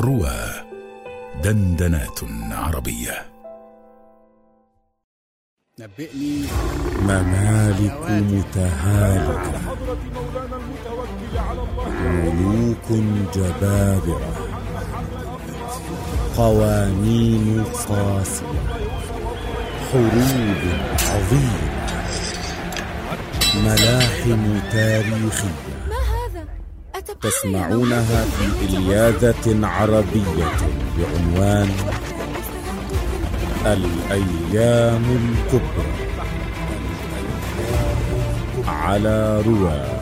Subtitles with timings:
[0.00, 0.40] روى
[1.44, 2.20] دندنات
[2.52, 3.26] عربية.
[5.80, 6.44] نبئني.
[7.02, 9.60] ممالك متهالكة
[12.00, 13.04] ملوك
[13.34, 14.36] جبابرة.
[16.36, 18.46] قوانين قاسية.
[19.92, 20.62] حروب
[21.10, 21.70] عظيمة.
[23.54, 25.69] ملاحم تاريخية.
[27.22, 30.48] تسمعونها في إلياذة عربية
[30.98, 31.70] بعنوان
[33.66, 35.90] الأيام الكبرى.
[38.66, 39.99] على رواه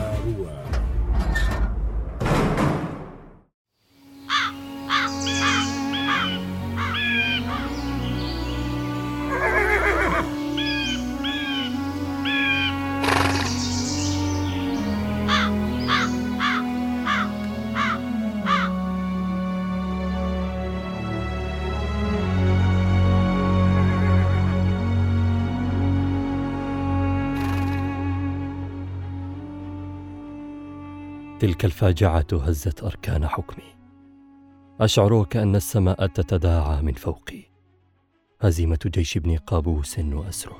[31.39, 33.75] تلك الفاجعة هزت أركان حكمي.
[34.81, 37.43] أشعر وكأن السماء تتداعى من فوقي.
[38.41, 40.57] هزيمة جيش ابن قابوس وأسره.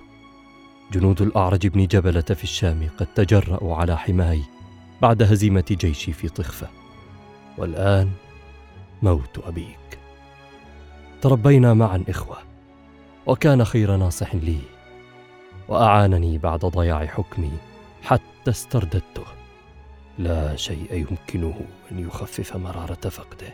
[0.91, 4.41] جنود الأعرج بن جبلة في الشام قد تجرأوا على حماي
[5.01, 6.69] بعد هزيمة جيشي في طخفة.
[7.57, 8.11] والآن
[9.01, 9.99] موت أبيك.
[11.21, 12.37] تربينا معا إخوة
[13.27, 14.59] وكان خير ناصح لي
[15.67, 17.51] وأعانني بعد ضياع حكمي
[18.01, 19.38] حتى استرددته.
[20.19, 23.53] لا شيء يمكنه أن يخفف مرارة فقده.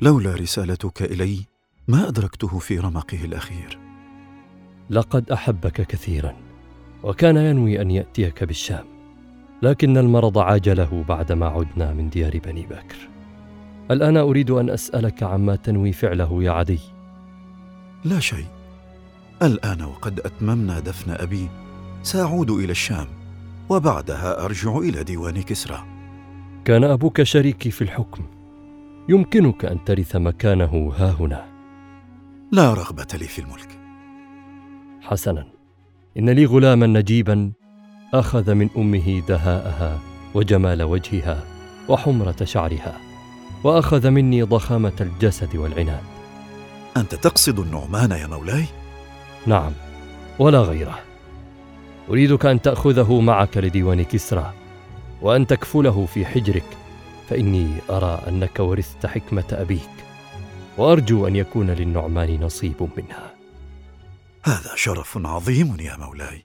[0.00, 1.44] لولا رسالتك إلي
[1.88, 3.78] ما أدركته في رمقه الأخير.
[4.90, 6.36] لقد أحبك كثيرا
[7.02, 8.84] وكان ينوي أن يأتيك بالشام
[9.62, 13.08] لكن المرض عاجله بعدما عدنا من ديار بني بكر.
[13.90, 16.80] الآن أريد أن أسألك عما تنوي فعله يا عدي.
[18.04, 18.46] لا شيء.
[19.42, 21.48] الآن وقد أتممنا دفن أبي
[22.02, 23.17] سأعود إلى الشام.
[23.68, 25.84] وبعدها أرجع إلى ديوان كسرى.
[26.64, 28.22] كان أبوك شريكي في الحكم.
[29.08, 31.46] يمكنك أن ترث مكانه ها هنا.
[32.52, 33.80] لا رغبة لي في الملك.
[35.00, 35.46] حسنا.
[36.18, 37.52] إن لي غلاما نجيبا
[38.14, 39.98] أخذ من أمه دهاءها
[40.34, 41.44] وجمال وجهها
[41.88, 42.96] وحمرة شعرها
[43.64, 46.02] وأخذ مني ضخامة الجسد والعناد.
[46.96, 48.64] أنت تقصد النعمان يا مولاي؟
[49.46, 49.72] نعم
[50.38, 51.07] ولا غيره.
[52.10, 54.52] أريدك أن تأخذه معك لديوان كسرى
[55.22, 56.76] وأن تكفله في حجرك
[57.28, 59.90] فإني أرى أنك ورثت حكمة أبيك
[60.78, 63.34] وأرجو أن يكون للنعمان نصيب منها.
[64.44, 66.44] هذا شرف عظيم يا مولاي.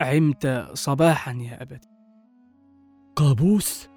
[0.00, 1.95] عمت صباحا يا أبت.
[3.36, 3.88] قابوس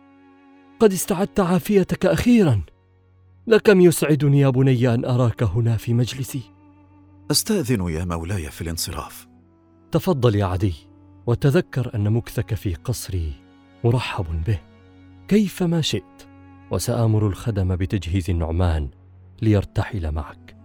[0.79, 2.61] قد استعدت عافيتك أخيرا.
[3.47, 6.41] لكم يسعدني يا بني أن أراك هنا في مجلسي.
[7.31, 9.27] أستأذن يا مولاي في الانصراف.
[9.91, 10.73] تفضل يا عدي
[11.27, 13.33] وتذكر أن مكثك في قصري
[13.83, 14.59] مرحب به.
[15.27, 16.27] كيفما شئت
[16.71, 18.89] وسآمر الخدم بتجهيز النعمان
[19.41, 20.58] ليرتحل معك.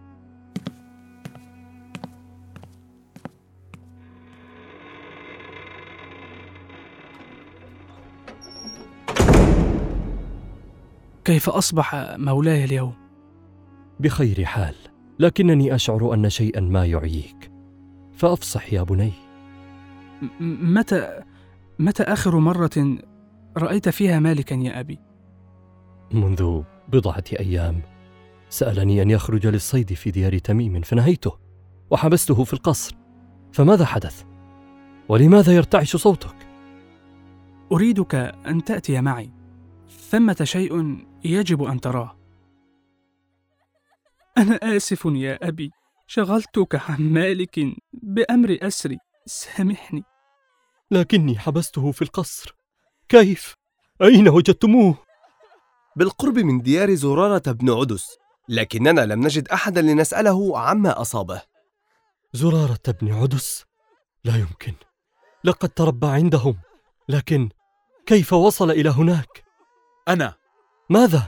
[11.25, 12.95] كيف أصبح مولاي اليوم؟
[14.01, 14.75] بخير حال
[15.19, 17.51] لكنني أشعر أن شيئا ما يعييك
[18.13, 19.13] فأفصح يا بني.
[20.41, 21.23] م- متى
[21.79, 22.99] متى آخر مرة
[23.57, 24.99] رأيت فيها مالكا يا أبي؟
[26.13, 27.83] منذ بضعة أيام
[28.49, 31.39] سألني أن يخرج للصيد في ديار تميم فنهيته
[31.91, 32.97] وحبسته في القصر.
[33.53, 34.23] فماذا حدث؟
[35.09, 36.37] ولماذا يرتعش صوتك؟
[37.73, 38.15] أريدك
[38.47, 39.31] أن تأتي معي.
[40.11, 42.17] ثمة شيء يجب أن تراه.
[44.39, 45.71] أنا آسف يا أبي
[46.07, 47.61] شغلتك عن مالك
[47.93, 50.03] بأمر اسري سامحني.
[50.91, 52.57] لكني حبسته في القصر.
[53.09, 53.55] كيف؟
[54.03, 54.99] أين وجدتموه؟
[55.97, 58.19] بالقرب من ديار زرارة بن عدس
[58.49, 61.43] لكننا لم نجد أحدا لنسأله عما أصابه.
[62.33, 63.65] زرارة بن عدس؟
[64.25, 64.75] لا يمكن.
[65.45, 66.57] لقد تربى عندهم
[67.09, 67.49] لكن
[68.07, 69.44] كيف وصل إلى هناك؟
[70.09, 70.35] أنا.
[70.91, 71.23] ماذا؟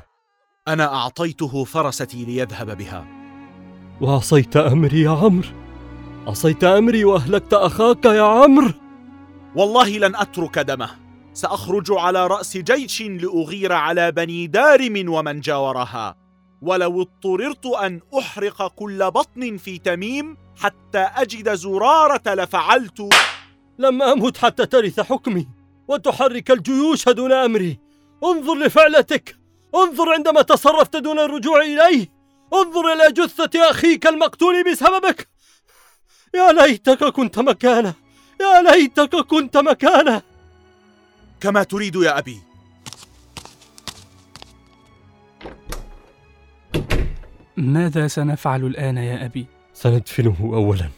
[0.69, 3.07] أنا أعطيته فرستي ليذهب بها.
[4.01, 5.49] وعصيت أمري يا عمرو.
[6.27, 8.73] عصيت أمري وأهلكت أخاك يا عمرو.
[9.57, 10.91] والله لن أترك دمه.
[11.33, 16.17] سأخرج على رأس جيش لأغير على بني دارم ومن جاورها.
[16.63, 23.09] ولو اضطررت أن أحرق كل بطن في تميم حتى أجد زرارة لفعلت.
[23.79, 25.49] لم امت حتى ترث حكمي.
[25.89, 27.86] وتحرك الجيوش دون أمري.
[28.25, 29.37] انظر لفعلتك.
[29.75, 32.09] انظر عندما تصرفت دون الرجوع إليه.
[32.55, 35.29] انظر إلى جثة أخيك المقتول بسببك.
[36.35, 37.95] يا ليتك كنت مكانه.
[38.41, 40.23] يا ليتك كنت مكانه.
[41.41, 42.39] كما تريد يا أبي.
[47.57, 50.91] ماذا سنفعل الآن يا أبي؟ سندفنه اولا.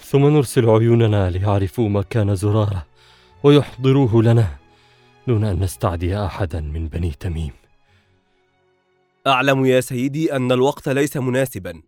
[0.00, 2.86] ثم نرسل عيوننا ليعرفوا مكان زرارة
[3.42, 4.65] ويحضروه لنا.
[5.26, 7.52] دون أن نستعدي أحدا من بني تميم.
[9.26, 11.82] أعلم يا سيدي أن الوقت ليس مناسبا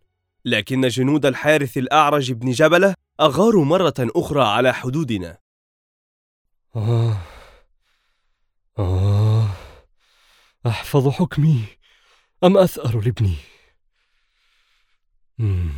[0.45, 5.37] لكن جنود الحارث الأعرج بن جبلة أغاروا مرة أخرى على حدودنا.
[6.75, 7.17] آه.
[8.79, 9.49] آه.
[10.67, 11.63] أحفظ حكمي
[12.43, 13.35] أم أثأر لابني؟
[15.37, 15.69] مم.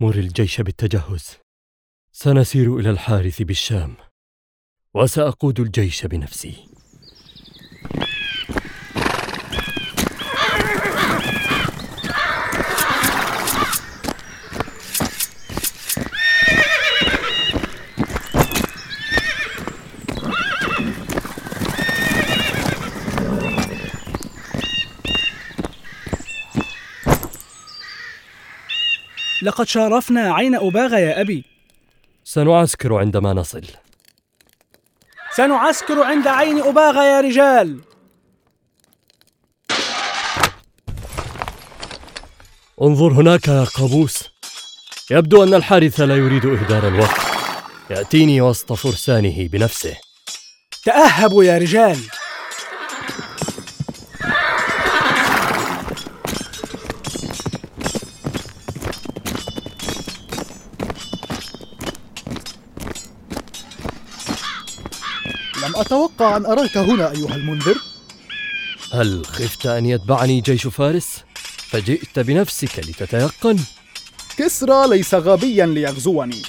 [0.00, 1.38] مر الجيش بالتجهز.
[2.12, 3.96] سنسير إلى الحارث بالشام.
[4.94, 6.54] وسأقود الجيش بنفسي.
[29.42, 31.44] لقد شارفنا عين أباغة يا أبي.
[32.24, 33.83] سنعسكر عندما نصل.
[35.36, 37.80] سنعسكر عند عين أباغة يا رجال.
[42.82, 44.24] انظر هناك يا قابوس.
[45.10, 47.20] يبدو أن الحارث لا يريد إهدار الوقت.
[47.90, 49.96] يأتيني وسط فرسانه بنفسه.
[50.84, 51.98] تأهبوا يا رجال.
[65.74, 67.76] لم أتوقع أن أراك هنا أيها المنذر
[68.92, 71.24] هل خفت أن يتبعني جيش فارس؟
[71.56, 73.58] فجئت بنفسك لتتيقن؟
[74.36, 76.42] كسرى ليس غبيا ليغزوني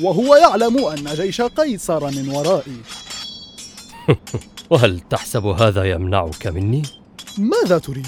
[0.00, 2.76] وهو يعلم أن جيش قيصر من ورائي
[4.70, 6.82] وهل تحسب هذا يمنعك مني؟
[7.38, 8.06] ماذا تريد؟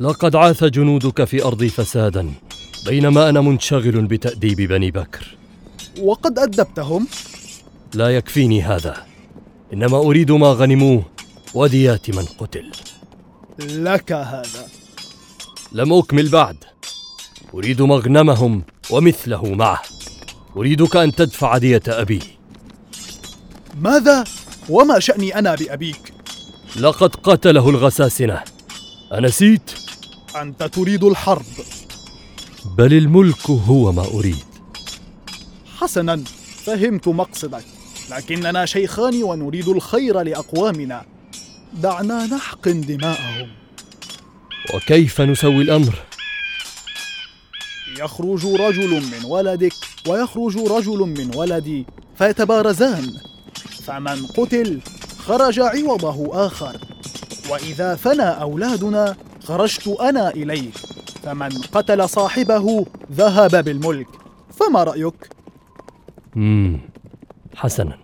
[0.00, 2.32] لقد عاث جنودك في أرضي فسادا
[2.86, 5.36] بينما أنا منشغل بتأديب بني بكر
[6.00, 7.06] وقد أدبتهم
[7.94, 9.07] لا يكفيني هذا
[9.72, 11.02] إنما أريد ما غنموه
[11.54, 12.70] وديات من قتل.
[13.58, 14.68] لك هذا.
[15.72, 16.56] لم أكمل بعد.
[17.54, 19.82] أريد مغنمهم ومثله معه.
[20.56, 22.22] أريدك أن تدفع دية أبي.
[23.80, 24.24] ماذا؟
[24.68, 26.12] وما شأني أنا بأبيك؟
[26.76, 28.42] لقد قتله الغساسنة.
[29.12, 29.70] أنسيت؟
[30.42, 31.46] أنت تريد الحرب.
[32.78, 34.44] بل الملك هو ما أريد.
[35.78, 36.24] حسنا
[36.64, 37.64] فهمت مقصدك.
[38.10, 41.02] لكننا شيخان ونريد الخير لأقوامنا
[41.72, 43.48] دعنا نحقن دماءهم
[44.74, 45.94] وكيف نسوي الأمر؟
[47.98, 49.72] يخرج رجل من ولدك
[50.08, 51.86] ويخرج رجل من ولدي
[52.18, 53.06] فيتبارزان
[53.84, 54.80] فمن قتل
[55.18, 56.76] خرج عوضه آخر
[57.50, 60.74] وإذا فنى أولادنا خرجت أنا إليك
[61.22, 64.06] فمن قتل صاحبه ذهب بالملك
[64.60, 65.28] فما رأيك؟
[66.34, 66.80] مم.
[67.58, 67.98] حسنا.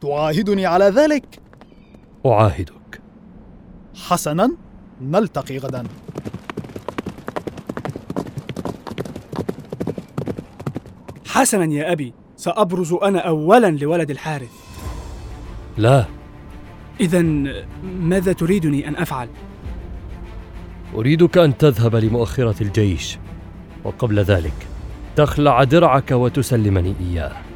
[0.00, 1.40] تعاهدني على ذلك؟
[2.26, 3.00] أعاهدك.
[3.94, 4.50] حسنا؟
[5.00, 5.84] نلتقي غدا.
[11.26, 14.52] حسنا يا أبي سأبرز أنا أولا لولد الحارث.
[15.76, 16.04] لا.
[17.00, 17.22] إذا
[17.82, 19.28] ماذا تريدني أن أفعل؟
[20.94, 23.18] أريدك أن تذهب لمؤخرة الجيش
[23.84, 24.66] وقبل ذلك
[25.16, 27.53] تخلع درعك وتسلمني إياه.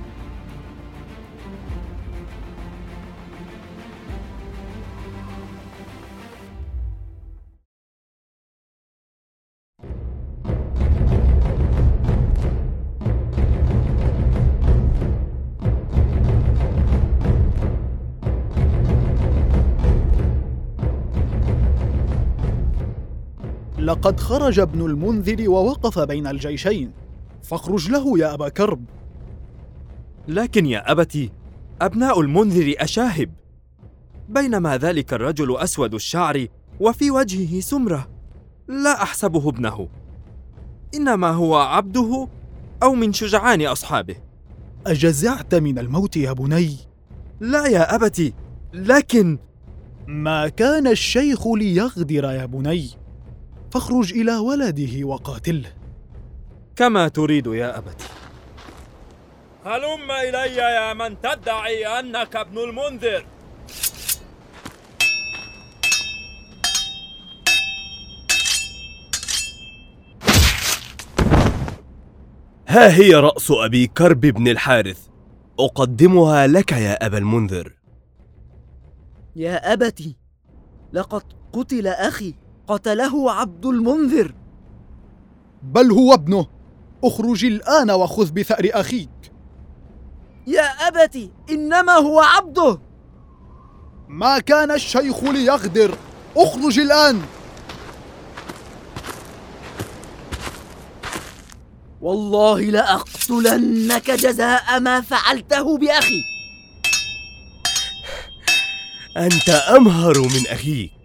[23.78, 26.92] لقد خرج ابن المنذر ووقف بين الجيشين.
[27.42, 28.84] فاخرج له يا أبا كرب.
[30.28, 31.30] لكن يا أبتي
[31.80, 33.30] أبناء المنذر أشاهب.
[34.28, 36.46] بينما ذلك الرجل أسود الشعر
[36.80, 38.08] وفي وجهه سمرة
[38.68, 39.88] لا أحسبه ابنه.
[40.94, 42.28] إنما هو عبده
[42.82, 44.16] أو من شجعان أصحابه.
[44.86, 46.76] أجزعت من الموت يا بني؟
[47.40, 48.34] لا يا أبتي
[48.72, 49.38] لكن
[50.06, 53.07] ما كان الشيخ ليغدر يا بني؟
[53.70, 55.72] فاخرج إلى ولده وقاتله
[56.76, 58.04] كما تريد يا أبتي.
[59.64, 63.24] هلم إلي يا من تدعي أنك ابن المنذر.
[72.68, 75.06] ها هي رأس أبي كرب بن الحارث.
[75.60, 77.72] أقدمها لك يا أبا المنذر.
[79.36, 80.16] يا أبتي
[80.92, 81.22] لقد
[81.52, 82.34] قتل أخي.
[82.68, 84.34] قتله عبد المنذر.
[85.62, 86.46] بل هو ابنه.
[87.04, 89.32] اخرج الآن وخذ بثأر أخيك.
[90.46, 92.80] يا أبتي إنما هو عبده.
[94.08, 95.94] ما كان الشيخ ليغدر.
[96.36, 97.22] اخرج الآن.
[102.00, 106.22] والله لأقتلنك جزاء ما فعلته بأخي.
[109.16, 110.97] أنت أمهر من أخيك.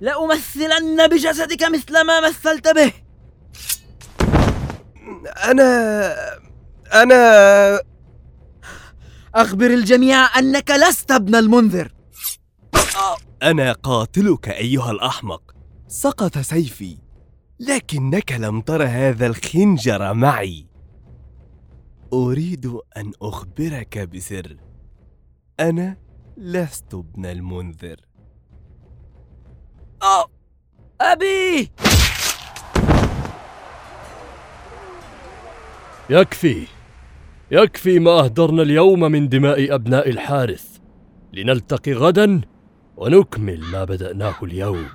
[0.00, 2.92] لأمثلن بجسدك مثل ما مثلت به.
[5.44, 6.14] أنا
[7.02, 7.80] أنا.
[9.34, 11.92] أخبر الجميع أنك لست ابن المنذر.
[13.42, 15.54] أنا قاتلك أيها الأحمق.
[15.88, 16.98] سقط سيفي
[17.60, 20.66] لكنك لم تر هذا الخنجر معي.
[22.12, 24.56] أريد أن أخبرك بسر.
[25.60, 25.96] أنا
[26.36, 27.96] لست ابن المنذر.
[30.02, 30.26] أه.
[31.00, 31.70] أبي.
[36.10, 36.66] يكفي.
[37.50, 40.78] يكفي ما أهدرنا اليوم من دماء أبناء الحارث.
[41.32, 42.40] لنلتقي غدا
[42.96, 44.88] ونكمل ما بدأناه اليوم.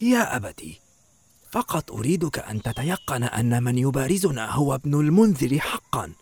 [0.00, 0.80] يا أبتي
[1.50, 6.12] فقط أريدك أن تتيقن أن من يبارزنا هو ابن المنذر حقا.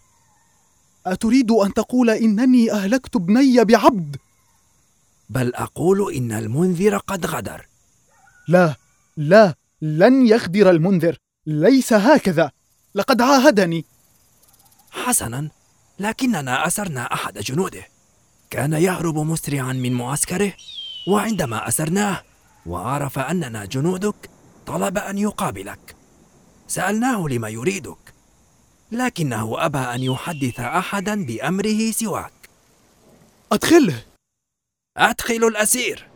[1.06, 4.16] أتريد أن تقول إنني أهلكت ابني بعبد؟
[5.30, 7.66] بل أقول إن المنذر قد غدر.
[8.48, 8.74] لا
[9.16, 11.16] لا لن يغدر المنذر.
[11.46, 12.50] ليس هكذا.
[12.94, 13.84] لقد عاهدني.
[14.90, 15.50] حسنا
[15.98, 17.86] لكننا أسرنا أحد جنوده.
[18.50, 20.52] كان يهرب مسرعا من معسكره
[21.08, 22.22] وعندما أسرناه
[22.66, 24.30] وعرف أننا جنودك
[24.68, 25.96] طلب أن يقابلك.
[26.66, 28.14] سألناه لما يريدك.
[28.92, 32.32] لكنه أبى أن يحدث أحدا بأمره سواك.
[33.52, 34.04] أدخله.
[34.96, 36.08] أدخل الأسير.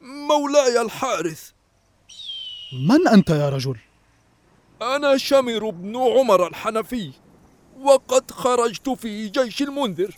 [0.00, 1.50] مولاي الحارث.
[2.88, 3.76] من أنت يا رجل؟
[4.82, 7.12] أنا شمر بن عمر الحنفي
[7.80, 10.16] وقد خرجت في جيش المنذر.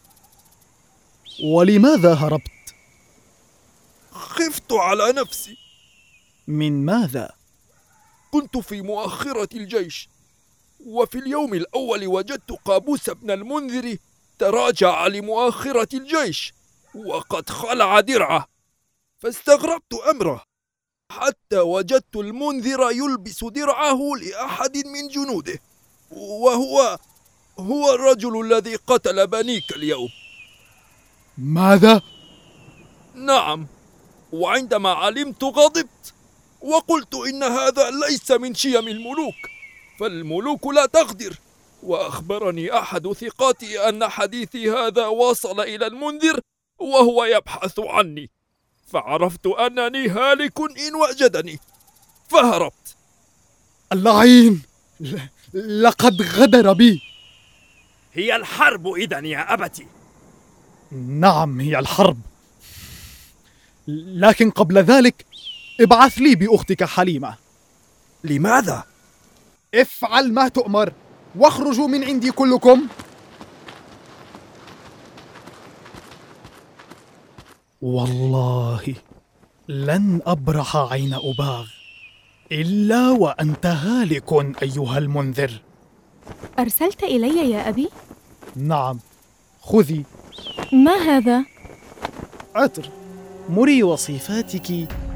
[1.44, 2.59] ولماذا هربت؟
[4.12, 5.56] خفت على نفسي
[6.46, 7.30] من ماذا؟
[8.30, 10.08] كنت في مؤخرة الجيش
[10.86, 13.96] وفي اليوم الأول وجدت قابوس بن المنذر
[14.38, 16.52] تراجع لمؤخرة الجيش
[16.94, 18.46] وقد خلع درعه
[19.18, 20.44] فاستغربت أمره
[21.12, 25.58] حتى وجدت المنذر يلبس درعه لأحد من جنوده
[26.10, 26.98] وهو
[27.58, 30.08] هو الرجل الذي قتل بنيك اليوم
[31.38, 32.02] ماذا؟
[33.14, 33.66] نعم
[34.32, 36.14] وعندما علمت غضبت
[36.60, 39.34] وقلت إن هذا ليس من شيم الملوك
[40.00, 41.36] فالملوك لا تغدر.
[41.82, 46.40] وأخبرني أحد ثقاتي أن حديثي هذا وصل إلى المنذر
[46.78, 48.30] وهو يبحث عني.
[48.92, 51.58] فعرفت أنني هالك إن وجدني.
[52.28, 52.96] فهربت.
[53.92, 54.62] اللعين!
[55.54, 57.02] لقد غدر بي.
[58.12, 59.86] هي الحرب إذا يا أبتي.
[60.92, 62.20] نعم هي الحرب.
[64.14, 65.26] لكن قبل ذلك
[65.80, 67.34] ابعث لي بأختك حليمة
[68.24, 68.84] لماذا؟
[69.74, 70.92] افعل ما تؤمر
[71.36, 72.86] واخرجوا من عندي كلكم
[77.82, 78.94] والله
[79.68, 81.66] لن أبرح عين أباغ
[82.52, 84.32] إلا وأنت هالك
[84.62, 85.62] أيها المنذر
[86.58, 87.88] أرسلت إلي يا أبي؟
[88.56, 88.98] نعم
[89.62, 90.04] خذي
[90.72, 91.44] ما هذا؟
[92.54, 92.99] عطر
[93.50, 94.70] مري وصيفاتك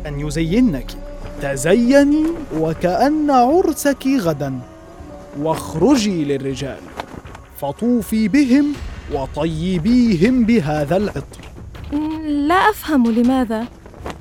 [0.06, 0.86] أن يزينك.
[1.42, 2.24] تزيني
[2.58, 4.60] وكأن عرسك غدا.
[5.40, 6.80] واخرجي للرجال.
[7.60, 8.72] فطوفي بهم
[9.12, 11.44] وطيبيهم بهذا العطر.
[12.26, 13.64] لا أفهم لماذا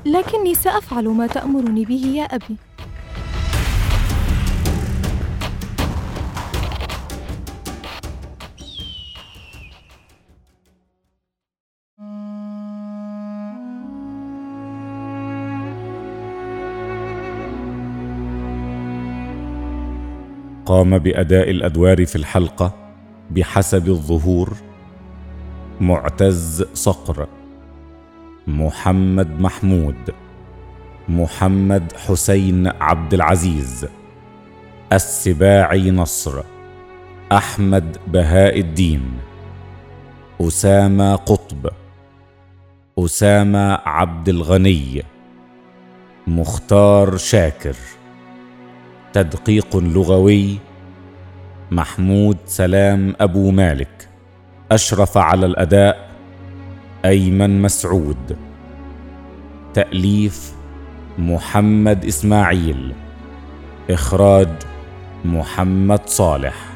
[0.05, 2.57] لكني سأفعل ما تأمرني به يا أبي.
[20.65, 22.73] قام بأداء الأدوار في الحلقة
[23.31, 24.53] بحسب الظهور
[25.81, 27.27] معتز صقر
[28.47, 29.95] محمد محمود
[31.09, 33.87] محمد حسين عبد العزيز
[34.93, 36.43] السباعي نصر
[37.31, 39.17] أحمد بهاء الدين
[40.41, 41.69] أسامة قطب
[42.99, 45.03] أسامة عبد الغني
[46.27, 47.75] مختار شاكر.
[49.13, 50.59] تدقيق لغوي
[51.71, 54.09] محمود سلام أبو مالك
[54.71, 56.09] أشرف على الأداء
[57.05, 58.37] أيمن مسعود.
[59.73, 60.53] تأليف
[61.17, 62.93] محمد إسماعيل
[63.89, 64.49] إخراج
[65.25, 66.72] محمد صالح.